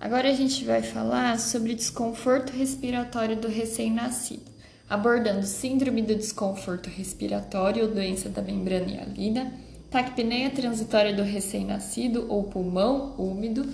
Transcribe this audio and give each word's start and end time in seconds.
Agora 0.00 0.28
a 0.28 0.32
gente 0.32 0.64
vai 0.64 0.80
falar 0.80 1.40
sobre 1.40 1.74
desconforto 1.74 2.52
respiratório 2.52 3.34
do 3.34 3.48
recém-nascido, 3.48 4.44
abordando 4.88 5.44
síndrome 5.44 6.02
do 6.02 6.14
desconforto 6.14 6.88
respiratório 6.88 7.82
ou 7.82 7.90
doença 7.92 8.28
da 8.28 8.40
membrana 8.40 8.86
hialina, 8.86 9.52
taquipneia 9.90 10.50
transitória 10.50 11.12
do 11.12 11.24
recém-nascido 11.24 12.26
ou 12.28 12.44
pulmão 12.44 13.16
úmido, 13.18 13.68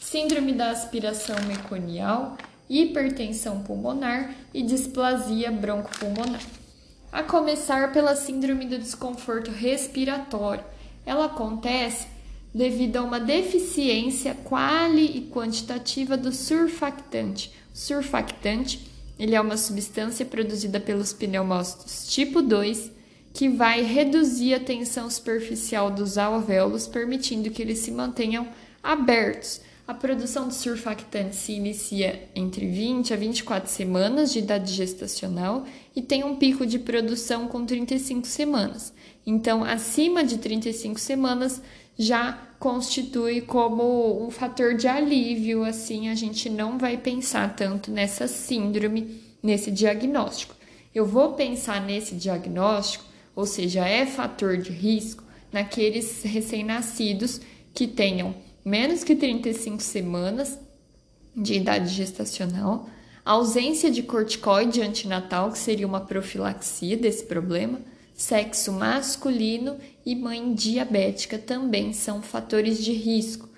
síndrome 0.00 0.54
da 0.54 0.70
aspiração 0.70 1.36
meconial, 1.46 2.36
hipertensão 2.68 3.62
pulmonar 3.62 4.34
e 4.52 4.64
displasia 4.64 5.52
broncopulmonar. 5.52 6.42
A 7.12 7.22
começar 7.22 7.92
pela 7.92 8.16
síndrome 8.16 8.64
do 8.64 8.76
desconforto 8.76 9.52
respiratório. 9.52 10.64
Ela 11.06 11.26
acontece 11.26 12.08
devido 12.54 12.96
a 12.96 13.02
uma 13.02 13.20
deficiência 13.20 14.34
quali 14.44 15.18
e 15.18 15.30
quantitativa 15.30 16.16
do 16.16 16.32
surfactante. 16.32 17.52
Surfactante 17.72 18.90
ele 19.18 19.34
é 19.34 19.40
uma 19.40 19.56
substância 19.56 20.24
produzida 20.24 20.80
pelos 20.80 21.12
pneumócitos 21.12 22.06
tipo 22.08 22.40
2 22.40 22.90
que 23.32 23.48
vai 23.48 23.82
reduzir 23.82 24.54
a 24.54 24.60
tensão 24.60 25.08
superficial 25.08 25.90
dos 25.90 26.18
alvéolos, 26.18 26.86
permitindo 26.86 27.50
que 27.50 27.62
eles 27.62 27.78
se 27.78 27.90
mantenham 27.90 28.48
abertos. 28.82 29.60
A 29.86 29.94
produção 29.94 30.48
de 30.48 30.54
surfactante 30.54 31.36
se 31.36 31.52
inicia 31.52 32.28
entre 32.34 32.66
20 32.66 33.12
a 33.12 33.16
24 33.16 33.70
semanas 33.70 34.32
de 34.32 34.38
idade 34.38 34.72
gestacional 34.72 35.64
e 35.94 36.00
tem 36.00 36.24
um 36.24 36.36
pico 36.36 36.64
de 36.64 36.78
produção 36.78 37.48
com 37.48 37.64
35 37.64 38.26
semanas. 38.26 38.92
Então, 39.26 39.64
acima 39.64 40.24
de 40.24 40.38
35 40.38 40.98
semanas, 40.98 41.60
já 41.98 42.32
constitui 42.58 43.40
como 43.40 44.24
um 44.24 44.30
fator 44.30 44.74
de 44.74 44.86
alívio, 44.86 45.64
assim 45.64 46.08
a 46.08 46.14
gente 46.14 46.48
não 46.48 46.78
vai 46.78 46.96
pensar 46.96 47.54
tanto 47.56 47.90
nessa 47.90 48.26
síndrome, 48.26 49.20
nesse 49.42 49.70
diagnóstico. 49.70 50.54
Eu 50.94 51.06
vou 51.06 51.34
pensar 51.34 51.80
nesse 51.80 52.14
diagnóstico, 52.14 53.04
ou 53.34 53.46
seja, 53.46 53.86
é 53.86 54.04
fator 54.04 54.56
de 54.56 54.70
risco 54.70 55.24
naqueles 55.52 56.22
recém-nascidos 56.22 57.40
que 57.72 57.86
tenham 57.86 58.34
menos 58.64 59.02
que 59.02 59.16
35 59.16 59.82
semanas 59.82 60.58
de 61.34 61.54
idade 61.54 61.88
gestacional, 61.88 62.88
ausência 63.24 63.90
de 63.90 64.02
corticoide 64.02 64.82
antinatal, 64.82 65.52
que 65.52 65.58
seria 65.58 65.86
uma 65.86 66.00
profilaxia 66.00 66.96
desse 66.96 67.24
problema, 67.24 67.80
sexo 68.20 68.70
masculino 68.72 69.78
e 70.04 70.14
mãe 70.14 70.52
diabética 70.52 71.38
também 71.38 71.94
são 71.94 72.20
fatores 72.20 72.84
de 72.84 72.92
risco. 72.92 73.48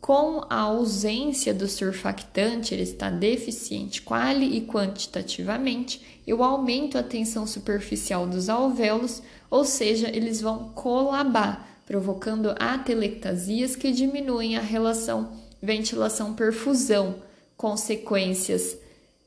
Com 0.00 0.46
a 0.48 0.60
ausência 0.60 1.52
do 1.52 1.68
surfactante, 1.68 2.72
ele 2.72 2.84
está 2.84 3.10
deficiente 3.10 4.00
quali 4.00 4.56
e 4.56 4.62
quantitativamente, 4.62 6.22
eu 6.26 6.42
aumento 6.42 6.96
a 6.96 7.02
tensão 7.02 7.46
superficial 7.46 8.26
dos 8.26 8.48
alvéolos, 8.48 9.22
ou 9.50 9.62
seja, 9.62 10.08
eles 10.08 10.40
vão 10.40 10.70
colabar, 10.70 11.68
provocando 11.84 12.54
atelectasias 12.58 13.76
que 13.76 13.92
diminuem 13.92 14.56
a 14.56 14.62
relação 14.62 15.32
ventilação-perfusão. 15.60 17.16
Consequências 17.58 18.78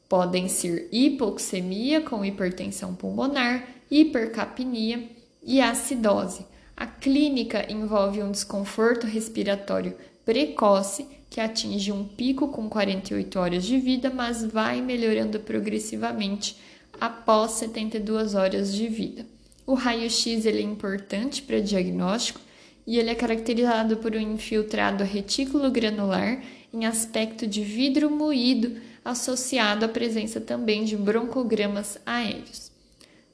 podem 0.10 0.48
ser 0.48 0.90
hipoxemia 0.92 2.02
com 2.02 2.26
hipertensão 2.26 2.96
pulmonar, 2.96 3.81
hipercapnia 3.92 5.10
e 5.44 5.60
acidose. 5.60 6.46
A 6.76 6.88
clínica 6.88 7.70
envolve 7.70 8.24
um 8.24 8.32
desconforto 8.32 9.06
respiratório 9.06 9.96
precoce 10.26 11.06
que 11.30 11.40
atinge 11.40 11.92
um 11.92 12.04
pico 12.04 12.48
com 12.48 12.70
48 12.70 13.40
horas 13.40 13.64
de 13.64 13.78
vida, 13.78 14.10
mas 14.10 14.44
vai 14.44 14.82
melhorando 14.82 15.40
progressivamente 15.40 16.58
após 17.00 17.52
72 17.52 18.34
horas 18.36 18.74
de 18.74 18.88
vida. 18.88 19.26
O 19.66 19.74
raio-x 19.74 20.46
é 20.46 20.62
importante 20.62 21.42
para 21.42 21.60
diagnóstico 21.60 22.42
e 22.86 22.98
ele 22.98 23.10
é 23.10 23.16
caracterizado 23.16 23.98
por 23.98 24.16
um 24.16 24.20
infiltrado 24.20 25.04
retículo 25.04 25.70
granular 25.70 26.42
em 26.74 26.86
aspecto 26.86 27.46
de 27.46 27.62
vidro 27.62 28.10
moído, 28.10 28.76
associado 29.04 29.86
à 29.86 29.88
presença 29.88 30.42
também 30.42 30.84
de 30.84 30.98
broncogramas 30.98 31.98
aéreos. 32.06 32.71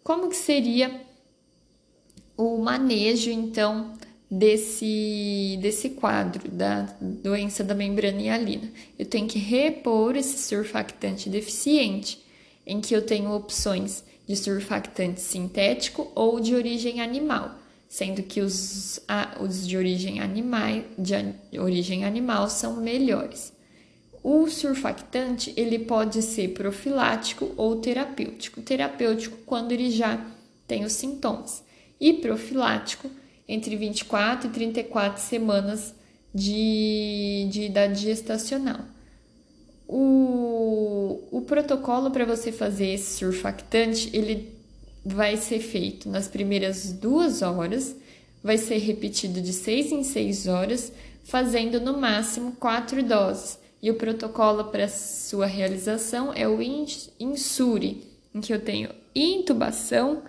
Como 0.07 0.29
que 0.29 0.37
seria 0.37 1.01
o 2.37 2.59
manejo, 2.59 3.29
então, 3.29 3.91
desse, 4.31 5.59
desse 5.61 5.89
quadro 5.89 6.49
da 6.49 6.83
doença 7.01 7.61
da 7.61 7.75
membrana 7.75 8.21
hialina? 8.21 8.71
Eu 8.97 9.05
tenho 9.05 9.27
que 9.27 9.37
repor 9.37 10.15
esse 10.15 10.37
surfactante 10.37 11.29
deficiente, 11.29 12.23
em 12.65 12.79
que 12.79 12.95
eu 12.95 13.01
tenho 13.01 13.33
opções 13.33 14.01
de 14.25 14.37
surfactante 14.37 15.19
sintético 15.19 16.09
ou 16.15 16.39
de 16.39 16.55
origem 16.55 17.01
animal, 17.01 17.59
sendo 17.89 18.23
que 18.23 18.39
os, 18.39 19.01
os 19.41 19.67
de, 19.67 19.75
origem 19.75 20.21
animal, 20.21 20.83
de 20.97 21.59
origem 21.59 22.05
animal 22.05 22.49
são 22.49 22.77
melhores. 22.77 23.51
O 24.29 24.49
surfactante 24.49 25.53
ele 25.55 25.79
pode 25.79 26.21
ser 26.21 26.49
profilático 26.49 27.53
ou 27.55 27.77
terapêutico. 27.77 28.61
Terapêutico 28.61 29.37
quando 29.45 29.71
ele 29.71 29.89
já 29.89 30.21
tem 30.67 30.83
os 30.83 30.91
sintomas 30.91 31.63
e 31.97 32.11
profilático 32.11 33.09
entre 33.47 33.77
24 33.77 34.49
e 34.49 34.51
34 34.51 35.23
semanas 35.23 35.95
de, 36.35 37.47
de 37.49 37.61
idade 37.61 38.01
gestacional. 38.01 38.81
O, 39.87 41.23
o 41.31 41.41
protocolo 41.47 42.11
para 42.11 42.25
você 42.25 42.51
fazer 42.51 42.87
esse 42.95 43.19
surfactante 43.19 44.09
ele 44.11 44.53
vai 45.05 45.37
ser 45.37 45.61
feito 45.61 46.09
nas 46.09 46.27
primeiras 46.27 46.91
duas 46.91 47.41
horas, 47.41 47.95
vai 48.43 48.57
ser 48.57 48.79
repetido 48.79 49.39
de 49.39 49.53
seis 49.53 49.89
em 49.93 50.03
seis 50.03 50.47
horas, 50.47 50.91
fazendo 51.23 51.79
no 51.79 51.97
máximo 51.97 52.51
quatro 52.59 53.01
doses 53.01 53.65
e 53.81 53.91
o 53.91 53.95
protocolo 53.95 54.65
para 54.65 54.87
sua 54.87 55.45
realização 55.45 56.33
é 56.33 56.47
o 56.47 56.59
INSURI, 56.61 58.03
em 58.33 58.41
que 58.41 58.53
eu 58.53 58.59
tenho 58.59 58.89
intubação, 59.15 60.23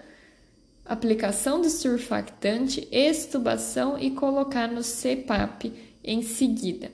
aplicação 0.84 1.60
do 1.60 1.68
surfactante, 1.68 2.86
extubação 2.90 3.98
e 3.98 4.10
colocar 4.10 4.68
no 4.68 4.82
CPAP 4.82 5.72
em 6.04 6.22
seguida. 6.22 6.90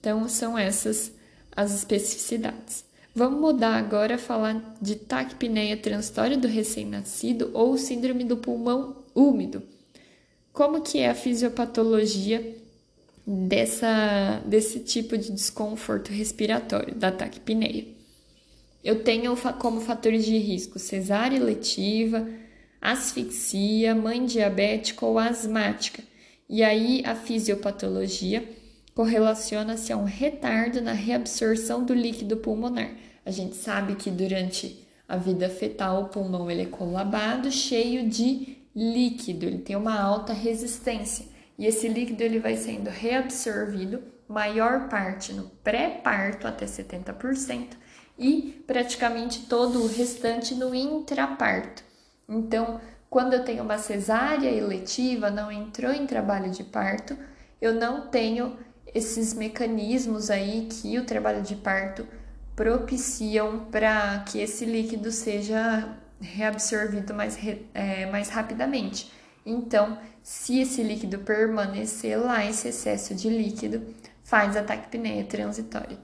Então, 0.00 0.28
são 0.28 0.56
essas 0.58 1.12
as 1.54 1.74
especificidades. 1.74 2.84
Vamos 3.14 3.40
mudar 3.40 3.76
agora 3.76 4.14
a 4.14 4.18
falar 4.18 4.76
de 4.80 4.94
taquipneia 4.94 5.76
transitória 5.76 6.36
do 6.36 6.46
recém-nascido 6.46 7.50
ou 7.52 7.76
síndrome 7.76 8.22
do 8.22 8.36
pulmão 8.36 8.96
úmido. 9.12 9.62
Como 10.52 10.82
que 10.82 10.98
é 11.00 11.10
a 11.10 11.14
fisiopatologia 11.16 12.56
dessa, 13.28 14.42
desse 14.46 14.80
tipo 14.80 15.18
de 15.18 15.30
desconforto 15.30 16.10
respiratório, 16.10 16.94
da 16.94 17.12
taquipneia. 17.12 17.86
Eu 18.82 19.04
tenho 19.04 19.36
como 19.58 19.82
fatores 19.82 20.24
de 20.24 20.38
risco 20.38 20.78
cesárea 20.78 21.38
letiva, 21.38 22.26
asfixia, 22.80 23.94
mãe 23.94 24.24
diabética 24.24 25.04
ou 25.04 25.18
asmática. 25.18 26.02
E 26.48 26.62
aí 26.62 27.02
a 27.04 27.14
fisiopatologia 27.14 28.48
correlaciona-se 28.94 29.92
a 29.92 29.96
um 29.98 30.04
retardo 30.04 30.80
na 30.80 30.92
reabsorção 30.92 31.84
do 31.84 31.92
líquido 31.92 32.38
pulmonar. 32.38 32.90
A 33.26 33.30
gente 33.30 33.56
sabe 33.56 33.96
que 33.96 34.10
durante 34.10 34.86
a 35.06 35.18
vida 35.18 35.50
fetal 35.50 36.04
o 36.04 36.08
pulmão 36.08 36.50
ele 36.50 36.62
é 36.62 36.66
colabado, 36.66 37.52
cheio 37.52 38.08
de 38.08 38.56
líquido, 38.74 39.44
ele 39.44 39.58
tem 39.58 39.76
uma 39.76 40.00
alta 40.00 40.32
resistência 40.32 41.26
e 41.58 41.66
esse 41.66 41.88
líquido 41.88 42.22
ele 42.22 42.38
vai 42.38 42.56
sendo 42.56 42.88
reabsorvido, 42.88 44.00
maior 44.28 44.88
parte 44.88 45.32
no 45.32 45.48
pré-parto, 45.64 46.46
até 46.46 46.64
70%, 46.64 47.70
e 48.16 48.62
praticamente 48.66 49.46
todo 49.46 49.82
o 49.82 49.88
restante 49.88 50.54
no 50.54 50.74
intraparto. 50.74 51.82
Então, 52.28 52.80
quando 53.10 53.32
eu 53.32 53.44
tenho 53.44 53.64
uma 53.64 53.78
cesárea 53.78 54.50
eletiva, 54.50 55.30
não 55.30 55.50
entrou 55.50 55.92
em 55.92 56.06
trabalho 56.06 56.50
de 56.50 56.62
parto, 56.62 57.16
eu 57.60 57.74
não 57.74 58.08
tenho 58.08 58.56
esses 58.94 59.34
mecanismos 59.34 60.30
aí 60.30 60.68
que 60.70 60.98
o 60.98 61.04
trabalho 61.04 61.42
de 61.42 61.56
parto 61.56 62.06
propiciam 62.54 63.66
para 63.70 64.20
que 64.20 64.40
esse 64.40 64.64
líquido 64.64 65.10
seja 65.10 65.96
reabsorvido 66.20 67.14
mais, 67.14 67.38
é, 67.72 68.06
mais 68.06 68.28
rapidamente. 68.28 69.10
Então, 69.48 69.98
se 70.22 70.60
esse 70.60 70.82
líquido 70.82 71.20
permanecer 71.20 72.20
lá, 72.20 72.44
esse 72.44 72.68
excesso 72.68 73.14
de 73.14 73.30
líquido 73.30 73.82
faz 74.22 74.56
a 74.56 74.62
taquipneia 74.62 75.24
transitória. 75.24 75.98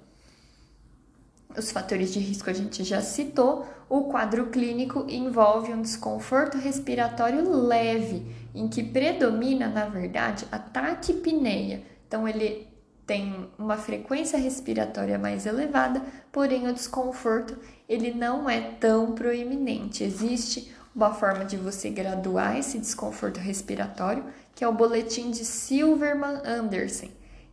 Os 1.56 1.70
fatores 1.70 2.12
de 2.12 2.18
risco 2.18 2.48
a 2.48 2.54
gente 2.54 2.82
já 2.82 3.02
citou. 3.02 3.66
O 3.88 4.04
quadro 4.04 4.46
clínico 4.46 5.04
envolve 5.08 5.72
um 5.72 5.82
desconforto 5.82 6.56
respiratório 6.56 7.48
leve, 7.48 8.26
em 8.54 8.66
que 8.66 8.82
predomina, 8.82 9.68
na 9.68 9.84
verdade, 9.84 10.46
a 10.50 10.58
taquipneia. 10.58 11.82
Então, 12.08 12.26
ele 12.26 12.66
tem 13.06 13.50
uma 13.58 13.76
frequência 13.76 14.38
respiratória 14.38 15.18
mais 15.18 15.44
elevada, 15.44 16.02
porém 16.32 16.66
o 16.66 16.72
desconforto 16.72 17.58
ele 17.86 18.12
não 18.14 18.48
é 18.48 18.60
tão 18.60 19.12
proeminente. 19.12 20.02
Existe 20.02 20.72
uma 20.94 21.12
forma 21.12 21.44
de 21.44 21.56
você 21.56 21.90
graduar 21.90 22.56
esse 22.56 22.78
desconforto 22.78 23.38
respiratório, 23.38 24.24
que 24.54 24.62
é 24.62 24.68
o 24.68 24.72
boletim 24.72 25.30
de 25.30 25.44
Silverman 25.44 26.40
Anderson, 26.44 27.08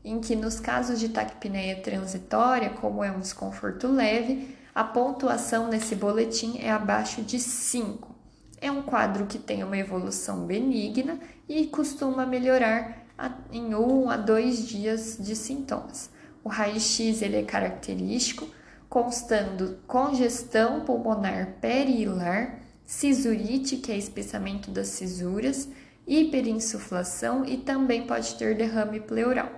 em 0.05 0.19
que 0.19 0.35
nos 0.35 0.59
casos 0.59 0.99
de 0.99 1.09
taquipneia 1.09 1.81
transitória, 1.81 2.69
como 2.69 3.03
é 3.03 3.11
um 3.11 3.19
desconforto 3.19 3.88
leve, 3.88 4.55
a 4.73 4.83
pontuação 4.83 5.67
nesse 5.67 5.95
boletim 5.95 6.59
é 6.59 6.71
abaixo 6.71 7.21
de 7.21 7.39
5. 7.39 8.15
É 8.61 8.71
um 8.71 8.83
quadro 8.83 9.25
que 9.25 9.39
tem 9.39 9.63
uma 9.63 9.77
evolução 9.77 10.45
benigna 10.45 11.19
e 11.49 11.65
costuma 11.65 12.25
melhorar 12.25 13.05
em 13.51 13.73
um 13.75 14.09
a 14.09 14.17
dois 14.17 14.67
dias 14.67 15.17
de 15.19 15.35
sintomas. 15.35 16.09
O 16.43 16.49
raio-x 16.49 17.21
ele 17.21 17.38
é 17.38 17.43
característico, 17.43 18.47
constando 18.88 19.79
congestão 19.88 20.81
pulmonar 20.81 21.55
perihilar, 21.59 22.60
cisurite, 22.91 23.77
que 23.77 23.89
é 23.89 23.97
espessamento 23.97 24.69
das 24.69 24.89
cisuras, 24.89 25.69
hiperinsuflação 26.05 27.45
e 27.45 27.55
também 27.55 28.05
pode 28.05 28.35
ter 28.35 28.53
derrame 28.53 28.99
pleural. 28.99 29.49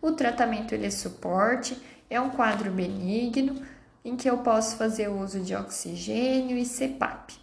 O 0.00 0.12
tratamento 0.12 0.74
ele 0.74 0.86
é 0.86 0.90
suporte, 0.90 1.76
é 2.08 2.18
um 2.18 2.30
quadro 2.30 2.70
benigno 2.70 3.60
em 4.02 4.16
que 4.16 4.28
eu 4.28 4.38
posso 4.38 4.76
fazer 4.76 5.08
uso 5.08 5.40
de 5.40 5.54
oxigênio 5.54 6.56
e 6.56 6.64
CPAP. 6.64 7.34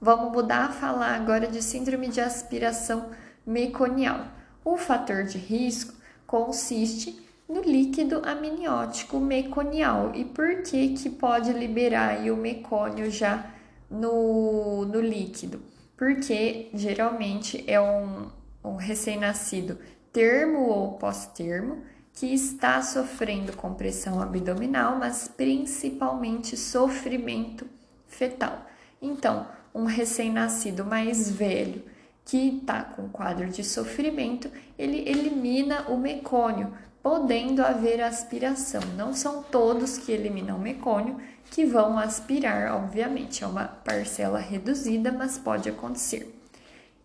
Vamos 0.00 0.30
mudar 0.30 0.66
a 0.66 0.72
falar 0.72 1.16
agora 1.16 1.48
de 1.48 1.60
síndrome 1.60 2.08
de 2.08 2.20
aspiração 2.20 3.10
meconial. 3.44 4.28
O 4.64 4.76
fator 4.76 5.24
de 5.24 5.38
risco 5.38 5.92
consiste 6.24 7.20
no 7.48 7.62
líquido 7.62 8.22
amniótico 8.24 9.18
meconial. 9.18 10.12
E 10.14 10.24
por 10.24 10.62
que 10.62 10.90
que 10.90 11.10
pode 11.10 11.52
liberar 11.52 12.20
o 12.30 12.36
mecônio 12.36 13.10
já 13.10 13.58
no, 13.90 14.84
no 14.86 15.00
líquido? 15.00 15.62
Porque 15.96 16.70
geralmente 16.72 17.64
é 17.66 17.80
um, 17.80 18.30
um 18.64 18.76
recém-nascido 18.76 19.78
termo 20.12 20.68
ou 20.68 20.92
pós-termo 20.92 21.82
que 22.12 22.26
está 22.26 22.82
sofrendo 22.82 23.56
compressão 23.56 24.20
abdominal, 24.20 24.98
mas 24.98 25.28
principalmente 25.28 26.56
sofrimento 26.56 27.66
fetal. 28.06 28.66
Então, 29.00 29.46
um 29.74 29.84
recém-nascido 29.84 30.84
mais 30.84 31.30
velho 31.30 31.82
que 32.24 32.60
está 32.60 32.82
com 32.82 33.08
quadro 33.08 33.48
de 33.48 33.64
sofrimento, 33.64 34.50
ele 34.78 35.08
elimina 35.08 35.88
o 35.88 35.96
mecônio, 35.96 36.72
podendo 37.02 37.62
haver 37.62 38.00
aspiração. 38.00 38.80
Não 38.96 39.12
são 39.12 39.42
todos 39.42 39.98
que 39.98 40.12
eliminam 40.12 40.58
mecônio 40.58 41.18
que 41.50 41.64
vão 41.64 41.98
aspirar, 41.98 42.74
obviamente, 42.74 43.42
é 43.42 43.46
uma 43.46 43.64
parcela 43.64 44.38
reduzida, 44.38 45.10
mas 45.10 45.38
pode 45.38 45.68
acontecer. 45.68 46.36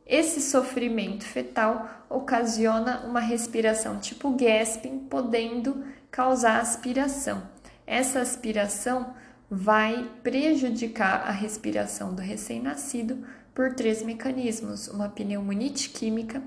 Esse 0.05 0.39
sofrimento 0.39 1.23
fetal 1.23 1.89
ocasiona 2.07 3.05
uma 3.07 3.19
respiração 3.19 3.99
tipo 3.99 4.29
gasping, 4.31 4.99
podendo 4.99 5.83
causar 6.11 6.59
aspiração. 6.59 7.41
Essa 7.87 8.19
aspiração 8.19 9.15
vai 9.49 10.09
prejudicar 10.21 11.27
a 11.27 11.31
respiração 11.31 12.13
do 12.13 12.21
recém-nascido, 12.21 13.25
por 13.53 13.73
três 13.73 14.03
mecanismos: 14.03 14.87
uma 14.87 15.09
pneumonite 15.09 15.89
química, 15.89 16.43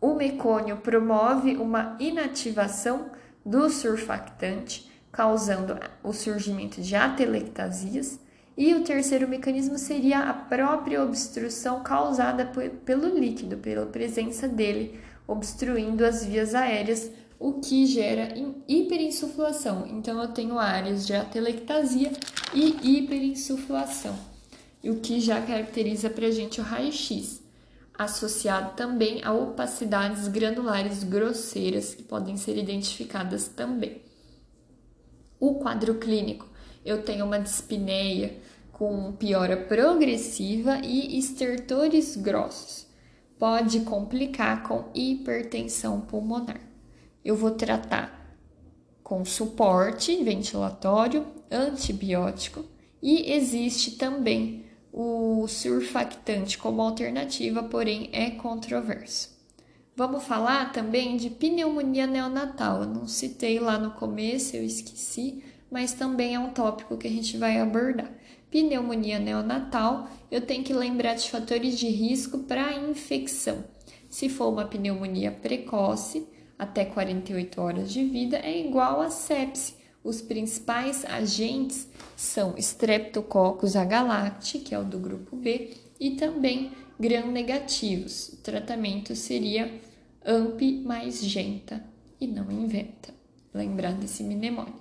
o 0.00 0.14
mecônio 0.14 0.76
promove 0.78 1.56
uma 1.56 1.96
inativação 2.00 3.10
do 3.44 3.68
surfactante, 3.68 4.90
causando 5.12 5.78
o 6.02 6.12
surgimento 6.12 6.80
de 6.80 6.94
atelectasias, 6.94 8.18
e 8.56 8.74
o 8.74 8.84
terceiro 8.84 9.26
mecanismo 9.26 9.78
seria 9.78 10.20
a 10.20 10.34
própria 10.34 11.02
obstrução 11.02 11.82
causada 11.82 12.50
pelo 12.84 13.08
líquido, 13.18 13.56
pela 13.56 13.86
presença 13.86 14.46
dele, 14.46 15.00
obstruindo 15.26 16.04
as 16.04 16.24
vias 16.24 16.54
aéreas, 16.54 17.10
o 17.38 17.54
que 17.54 17.86
gera 17.86 18.34
hiperinsuflação. 18.68 19.86
Então, 19.86 20.20
eu 20.20 20.28
tenho 20.28 20.58
áreas 20.58 21.06
de 21.06 21.14
atelectasia 21.14 22.12
e 22.52 22.98
hiperinsuflação 22.98 24.30
o 24.88 24.96
que 24.96 25.20
já 25.20 25.40
caracteriza 25.42 26.08
para 26.08 26.26
a 26.26 26.30
gente 26.30 26.60
o 26.60 26.64
raio-x, 26.64 27.39
associado 28.02 28.74
também 28.76 29.20
a 29.22 29.30
opacidades 29.30 30.26
granulares 30.26 31.04
grosseiras 31.04 31.94
que 31.94 32.02
podem 32.02 32.34
ser 32.34 32.56
identificadas 32.56 33.46
também. 33.46 34.00
O 35.38 35.56
quadro 35.56 35.96
clínico, 35.96 36.48
eu 36.82 37.02
tenho 37.02 37.26
uma 37.26 37.38
dispneia 37.38 38.40
com 38.72 39.12
piora 39.12 39.54
progressiva 39.54 40.78
e 40.82 41.18
estertores 41.18 42.16
grossos. 42.16 42.86
Pode 43.38 43.80
complicar 43.80 44.62
com 44.62 44.88
hipertensão 44.94 46.00
pulmonar. 46.00 46.58
Eu 47.22 47.36
vou 47.36 47.50
tratar 47.50 48.34
com 49.02 49.22
suporte 49.26 50.24
ventilatório, 50.24 51.26
antibiótico 51.50 52.64
e 53.02 53.30
existe 53.30 53.92
também 53.92 54.69
o 54.92 55.46
surfactante 55.46 56.58
como 56.58 56.82
alternativa, 56.82 57.62
porém 57.62 58.10
é 58.12 58.30
controverso. 58.30 59.38
Vamos 59.94 60.24
falar 60.24 60.72
também 60.72 61.16
de 61.16 61.28
pneumonia 61.28 62.06
neonatal. 62.06 62.82
Eu 62.82 62.88
não 62.88 63.06
citei 63.06 63.60
lá 63.60 63.78
no 63.78 63.90
começo, 63.92 64.56
eu 64.56 64.64
esqueci, 64.64 65.44
mas 65.70 65.92
também 65.92 66.34
é 66.34 66.38
um 66.38 66.50
tópico 66.50 66.96
que 66.96 67.06
a 67.06 67.10
gente 67.10 67.36
vai 67.36 67.60
abordar. 67.60 68.10
Pneumonia 68.50 69.18
neonatal, 69.18 70.08
eu 70.30 70.40
tenho 70.40 70.64
que 70.64 70.72
lembrar 70.72 71.14
de 71.14 71.30
fatores 71.30 71.78
de 71.78 71.88
risco 71.88 72.38
para 72.38 72.72
infecção. 72.72 73.64
Se 74.08 74.28
for 74.28 74.48
uma 74.48 74.64
pneumonia 74.64 75.30
precoce, 75.30 76.26
até 76.58 76.84
48 76.84 77.60
horas 77.60 77.92
de 77.92 78.04
vida, 78.04 78.38
é 78.38 78.58
igual 78.66 79.00
a 79.00 79.08
sepse, 79.08 79.74
os 80.02 80.22
principais 80.22 81.04
agentes 81.04 81.88
são 82.16 82.56
Streptococcus 82.56 83.76
agalacti, 83.76 84.58
que 84.58 84.74
é 84.74 84.78
o 84.78 84.84
do 84.84 84.98
grupo 84.98 85.36
B, 85.36 85.74
e 85.98 86.12
também 86.12 86.72
gram-negativos. 86.98 88.30
O 88.30 88.36
tratamento 88.38 89.14
seria 89.14 89.80
AMP 90.24 90.82
mais 90.84 91.22
Genta 91.22 91.84
e 92.20 92.26
não 92.26 92.50
inventa. 92.50 93.12
Lembrar 93.52 93.92
desse 93.92 94.22
mnemônico. 94.22 94.80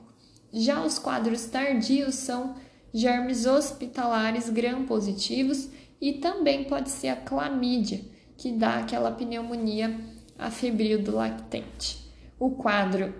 Já 0.53 0.84
os 0.84 0.98
quadros 0.98 1.46
tardios 1.46 2.15
são 2.15 2.55
germes 2.94 3.46
hospitalares 3.46 4.50
gram-positivos 4.50 5.70
e 6.01 6.13
também 6.13 6.63
pode 6.63 6.89
ser 6.89 7.10
a 7.10 7.15
clamídia, 7.15 8.01
que 8.38 8.51
dá 8.51 8.77
aquela 8.77 9.12
pneumonia 9.12 10.00
afebril 10.38 11.01
do 11.01 11.15
lactente. 11.15 12.10
O 12.39 12.51
quadro 12.51 13.13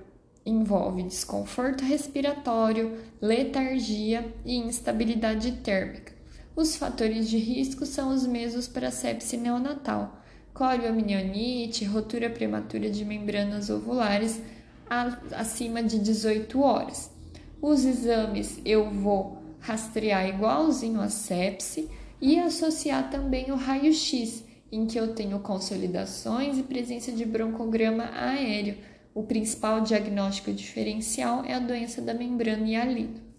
envolve 0.50 1.04
desconforto 1.04 1.84
respiratório, 1.84 2.98
letargia 3.22 4.34
e 4.46 4.58
instabilidade 4.58 5.52
térmica. 5.64 6.14
Os 6.56 6.76
fatores 6.76 7.30
de 7.30 7.38
risco 7.38 7.86
são 7.86 8.10
os 8.10 8.26
mesmos 8.26 8.68
para 8.68 8.90
a 8.90 8.92
sepse 8.92 9.38
neonatal: 9.38 10.22
corioamnionite, 10.54 11.86
rotura 11.86 12.30
prematura 12.30 12.90
de 12.90 13.06
membranas 13.06 13.70
ovulares 13.70 14.42
acima 15.32 15.84
de 15.84 16.00
18 16.00 16.60
horas. 16.62 17.12
Os 17.62 17.86
exames 17.86 18.60
eu 18.66 18.90
vou 18.90 19.42
rastrear 19.60 20.28
igualzinho 20.28 21.02
a 21.02 21.10
sepse 21.10 21.90
e 22.22 22.40
associar 22.40 23.10
também 23.10 23.52
o 23.52 23.56
raio-x, 23.56 24.44
em 24.72 24.86
que 24.86 25.00
eu 25.00 25.14
tenho 25.14 25.40
consolidações 25.40 26.58
e 26.58 26.64
presença 26.64 27.12
de 27.12 27.26
broncograma 27.26 28.10
aéreo 28.14 28.78
o 29.14 29.24
principal 29.24 29.82
diagnóstico 29.82 30.52
diferencial 30.52 31.44
é 31.44 31.54
a 31.54 31.60
doença 31.60 32.02
da 32.02 32.14
membrana 32.14 32.68
hialina. 32.68 33.30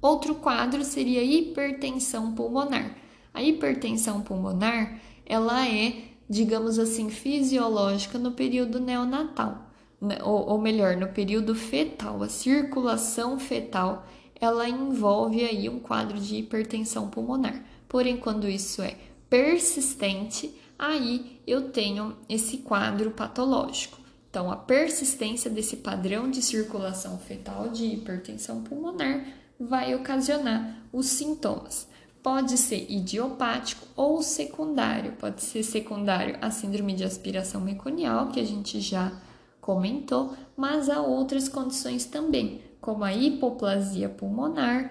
Outro 0.00 0.34
quadro 0.34 0.84
seria 0.84 1.20
a 1.20 1.24
hipertensão 1.24 2.34
pulmonar. 2.34 2.94
A 3.32 3.42
hipertensão 3.42 4.20
pulmonar, 4.20 5.00
ela 5.24 5.66
é, 5.66 5.96
digamos 6.28 6.78
assim, 6.78 7.08
fisiológica 7.08 8.18
no 8.18 8.32
período 8.32 8.78
neonatal, 8.78 9.70
né? 10.00 10.18
ou, 10.22 10.46
ou 10.50 10.58
melhor, 10.60 10.96
no 10.96 11.08
período 11.08 11.54
fetal. 11.54 12.22
A 12.22 12.28
circulação 12.28 13.38
fetal, 13.38 14.06
ela 14.38 14.68
envolve 14.68 15.42
aí 15.42 15.68
um 15.68 15.80
quadro 15.80 16.20
de 16.20 16.36
hipertensão 16.36 17.08
pulmonar. 17.08 17.64
Porém, 17.88 18.18
quando 18.18 18.46
isso 18.46 18.82
é 18.82 18.96
persistente, 19.30 20.54
aí 20.78 21.40
eu 21.46 21.70
tenho 21.70 22.16
esse 22.28 22.58
quadro 22.58 23.10
patológico. 23.10 24.03
Então, 24.34 24.50
a 24.50 24.56
persistência 24.56 25.48
desse 25.48 25.76
padrão 25.76 26.28
de 26.28 26.42
circulação 26.42 27.16
fetal 27.18 27.68
de 27.68 27.84
hipertensão 27.84 28.64
pulmonar 28.64 29.24
vai 29.60 29.94
ocasionar 29.94 30.76
os 30.92 31.06
sintomas. 31.06 31.86
Pode 32.20 32.58
ser 32.58 32.90
idiopático 32.90 33.86
ou 33.94 34.20
secundário. 34.24 35.12
Pode 35.12 35.40
ser 35.40 35.62
secundário 35.62 36.36
à 36.42 36.50
síndrome 36.50 36.94
de 36.94 37.04
aspiração 37.04 37.60
meconial, 37.60 38.30
que 38.30 38.40
a 38.40 38.44
gente 38.44 38.80
já 38.80 39.12
comentou, 39.60 40.34
mas 40.56 40.90
há 40.90 41.00
outras 41.00 41.48
condições 41.48 42.04
também, 42.04 42.60
como 42.80 43.04
a 43.04 43.14
hipoplasia 43.14 44.08
pulmonar, 44.08 44.90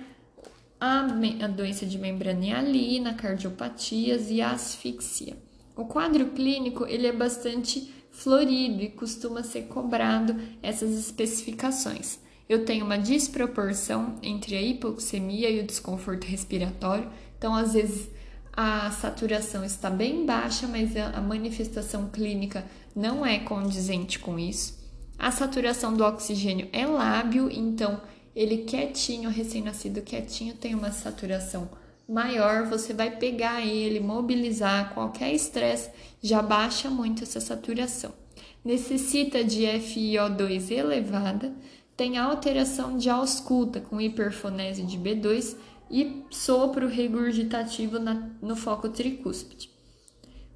a, 0.79 1.01
doença 1.49 1.85
de 1.85 1.97
membrana 1.97 2.45
hialina, 2.45 3.13
cardiopatias 3.13 4.31
e 4.31 4.41
asfixia. 4.41 5.35
O 5.75 5.83
quadro 5.83 6.27
clínico 6.27 6.85
ele 6.85 7.07
é 7.07 7.11
bastante 7.11 7.91
florido 8.13 8.81
e 8.81 8.89
costuma 8.89 9.43
ser 9.43 9.63
cobrado 9.63 10.39
essas 10.61 10.91
especificações. 10.91 12.19
Eu 12.47 12.63
tenho 12.63 12.85
uma 12.85 12.97
desproporção 12.97 14.15
entre 14.21 14.55
a 14.55 14.61
hipoxemia 14.61 15.49
e 15.49 15.59
o 15.59 15.65
desconforto 15.65 16.25
respiratório, 16.25 17.09
então 17.37 17.55
às 17.55 17.73
vezes 17.73 18.09
a 18.55 18.91
saturação 18.91 19.65
está 19.65 19.89
bem 19.89 20.25
baixa, 20.25 20.67
mas 20.67 20.95
a 20.95 21.19
manifestação 21.19 22.09
clínica 22.09 22.63
não 22.95 23.25
é 23.25 23.39
condizente 23.39 24.19
com 24.19 24.37
isso. 24.37 24.79
A 25.17 25.31
saturação 25.31 25.93
do 25.93 26.03
oxigênio 26.03 26.69
é 26.71 26.85
lábio, 26.85 27.49
então 27.51 27.99
ele 28.35 28.59
quietinho, 28.59 29.29
recém-nascido 29.29 30.01
quietinho, 30.01 30.53
tem 30.53 30.75
uma 30.75 30.91
saturação 30.91 31.67
maior, 32.13 32.65
você 32.65 32.93
vai 32.93 33.17
pegar 33.17 33.65
ele, 33.65 33.99
mobilizar 33.99 34.93
qualquer 34.93 35.33
estresse, 35.33 35.89
já 36.21 36.41
baixa 36.41 36.89
muito 36.89 37.23
essa 37.23 37.39
saturação. 37.39 38.13
Necessita 38.63 39.43
de 39.43 39.63
FiO2 39.63 40.71
elevada, 40.71 41.53
tem 41.97 42.17
alteração 42.17 42.97
de 42.97 43.09
ausculta 43.09 43.81
com 43.81 43.99
hiperfonese 43.99 44.83
de 44.83 44.97
B2 44.97 45.57
e 45.89 46.23
sopro 46.29 46.87
regurgitativo 46.87 47.99
na, 47.99 48.29
no 48.41 48.55
foco 48.55 48.89
tricúspide. 48.89 49.69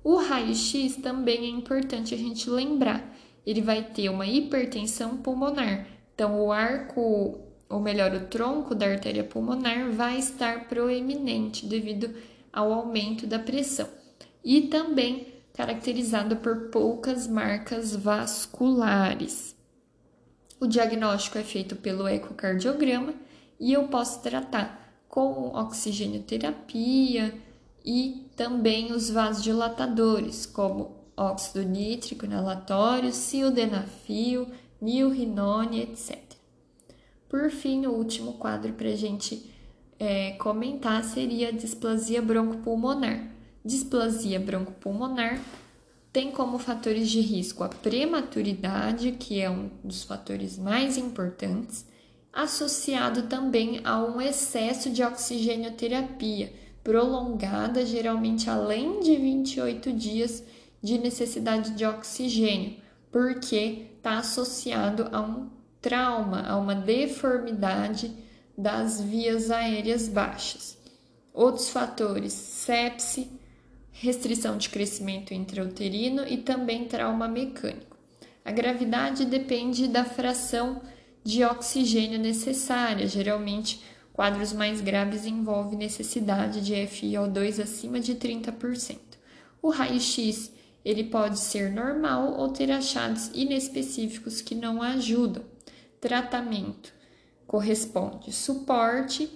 O 0.03 0.15
raio-x 0.15 0.95
também 0.97 1.45
é 1.45 1.49
importante 1.49 2.13
a 2.13 2.17
gente 2.17 2.49
lembrar. 2.49 3.13
Ele 3.45 3.61
vai 3.61 3.83
ter 3.83 4.09
uma 4.09 4.25
hipertensão 4.25 5.17
pulmonar. 5.17 5.87
Então, 6.13 6.39
o 6.39 6.51
arco 6.51 7.46
ou 7.69 7.79
melhor, 7.79 8.13
o 8.13 8.27
tronco 8.27 8.73
da 8.73 8.85
artéria 8.85 9.23
pulmonar 9.23 9.91
vai 9.91 10.17
estar 10.17 10.67
proeminente 10.67 11.65
devido 11.65 12.13
ao 12.51 12.71
aumento 12.71 13.27
da 13.27 13.37
pressão 13.37 13.87
e 14.43 14.61
também 14.61 15.27
caracterizado 15.53 16.37
por 16.37 16.69
poucas 16.69 17.27
marcas 17.27 17.95
vasculares. 17.95 19.55
O 20.59 20.67
diagnóstico 20.67 21.37
é 21.37 21.43
feito 21.43 21.75
pelo 21.75 22.07
ecocardiograma 22.07 23.13
e 23.59 23.73
eu 23.73 23.87
posso 23.87 24.21
tratar 24.21 25.03
com 25.09 25.55
oxigênio-terapia 25.55 27.33
e 27.85 28.29
também 28.35 28.91
os 28.91 29.09
vasodilatadores, 29.09 30.45
como 30.45 30.95
óxido 31.15 31.63
nítrico 31.63 32.25
inalatório, 32.25 33.11
sildenafil, 33.11 34.47
milrinone, 34.79 35.81
etc. 35.81 36.26
Por 37.29 37.49
fim, 37.49 37.85
o 37.85 37.91
último 37.91 38.33
quadro 38.33 38.73
para 38.73 38.89
a 38.89 38.95
gente 38.95 39.49
é, 39.99 40.31
comentar 40.33 41.03
seria 41.03 41.49
a 41.49 41.51
displasia 41.51 42.21
broncopulmonar. 42.21 43.29
Displasia 43.65 44.39
broncopulmonar 44.39 45.41
tem 46.13 46.31
como 46.31 46.57
fatores 46.57 47.09
de 47.09 47.19
risco 47.19 47.63
a 47.63 47.69
prematuridade, 47.69 49.11
que 49.11 49.41
é 49.41 49.49
um 49.49 49.69
dos 49.83 50.03
fatores 50.03 50.57
mais 50.57 50.97
importantes, 50.97 51.85
associado 52.31 53.23
também 53.23 53.81
a 53.83 54.03
um 54.03 54.21
excesso 54.21 54.89
de 54.89 55.03
oxigênio-terapia 55.03 56.53
prolongada, 56.83 57.85
geralmente 57.85 58.49
além 58.49 59.01
de 59.01 59.15
28 59.15 59.91
dias 59.91 60.43
de 60.81 60.97
necessidade 60.97 61.71
de 61.71 61.85
oxigênio, 61.85 62.77
porque 63.11 63.87
está 63.97 64.19
associado 64.19 65.09
a 65.11 65.21
um 65.21 65.56
trauma, 65.81 66.41
a 66.47 66.57
uma 66.57 66.75
deformidade 66.75 68.11
das 68.57 68.99
vias 69.01 69.51
aéreas 69.51 70.07
baixas. 70.07 70.77
Outros 71.33 71.69
fatores: 71.69 72.33
sepse, 72.33 73.29
restrição 73.91 74.57
de 74.57 74.69
crescimento 74.69 75.33
intrauterino 75.33 76.27
e 76.27 76.37
também 76.37 76.85
trauma 76.85 77.27
mecânico. 77.27 77.97
A 78.43 78.51
gravidade 78.51 79.25
depende 79.25 79.87
da 79.87 80.05
fração 80.05 80.81
de 81.23 81.43
oxigênio 81.43 82.17
necessária. 82.17 83.05
Geralmente, 83.05 83.83
quadros 84.13 84.53
mais 84.53 84.79
graves 84.79 85.25
envolvem 85.25 85.77
necessidade 85.77 86.61
de 86.61 86.73
FiO2 86.73 87.61
acima 87.61 87.99
de 87.99 88.15
30%. 88.15 88.97
O 89.61 89.69
raio-x 89.69 90.51
ele 90.85 91.03
pode 91.03 91.37
ser 91.39 91.69
normal 91.69 92.39
ou 92.39 92.47
ter 92.47 92.71
achados 92.71 93.29
inespecíficos 93.33 94.39
que 94.39 94.55
não 94.55 94.81
ajudam. 94.81 95.43
Tratamento 95.99 96.93
corresponde 97.47 98.31
suporte, 98.31 99.29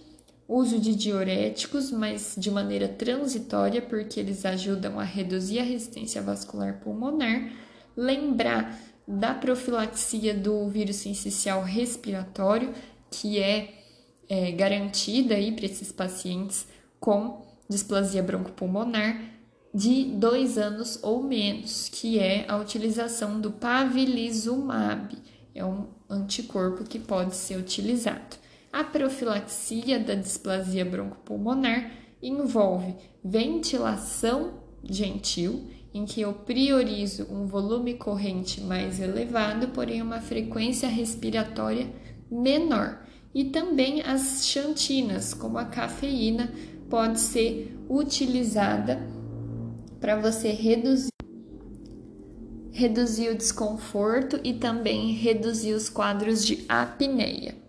uso 0.48 0.77
de 0.77 0.94
diuréticos, 0.96 1.91
mas 1.91 2.36
de 2.38 2.51
maneira 2.51 2.88
transitória, 2.88 3.82
porque 3.82 4.20
eles 4.20 4.46
ajudam 4.46 5.00
a 5.00 5.03
reduzir 5.03 5.60
a 5.60 5.63
resistência 5.63 6.22
vascular 6.22 6.80
pulmonar. 6.82 7.51
Lembrar 7.96 8.77
da 9.08 9.34
profilaxia 9.34 10.34
do 10.34 10.68
vírus 10.68 10.98
sincicial 10.98 11.63
respiratório, 11.63 12.74
que 13.10 13.39
é, 13.39 13.74
é 14.30 14.51
garantida 14.51 15.36
aí 15.36 15.51
para 15.51 15.65
esses 15.65 15.91
pacientes 15.91 16.68
com 17.00 17.46
displasia 17.70 18.22
broncopulmonar 18.22 19.22
de 19.74 20.03
dois 20.03 20.58
anos 20.58 21.00
ou 21.01 21.24
menos, 21.24 21.88
que 21.89 22.20
é 22.20 22.46
a 22.48 22.58
utilização 22.58 23.39
do 23.39 23.51
pavilizumab 23.51 25.18
é 25.53 25.63
um 25.65 25.88
anticorpo 26.10 26.84
que 26.84 27.00
pode 27.00 27.36
ser 27.36 27.58
utilizado. 27.58 28.38
A 28.72 28.84
profilaxia 28.84 30.00
da 30.00 30.15
displasia 30.15 30.86
broncopulmonar 30.86 31.91
envolve 32.22 32.96
ventilação 33.24 34.62
gentil, 34.84 35.67
em 35.93 36.05
que 36.05 36.22
eu 36.22 36.34
priorizo 36.34 37.27
um 37.29 37.46
volume 37.46 37.96
corrente 37.96 38.62
mais 38.62 39.00
elevado, 39.00 39.70
porém 39.70 40.01
uma 40.01 40.22
frequência 40.22 40.88
respiratória 40.88 41.88
menor. 42.31 43.03
E 43.34 43.46
também 43.46 44.01
as 44.01 44.46
xantinas, 44.46 45.34
como 45.34 45.58
a 45.58 45.65
cafeína, 45.65 46.51
pode 46.89 47.20
ser 47.20 47.77
utilizada 47.89 49.01
para 50.00 50.15
você 50.20 50.50
reduzir 50.51 51.11
reduzir 52.72 53.30
o 53.30 53.38
desconforto 53.38 54.40
e 54.44 54.54
também 54.54 55.12
reduzir 55.13 55.74
os 55.74 55.90
quadros 55.90 56.46
de 56.46 56.66
apneia. 56.68 57.61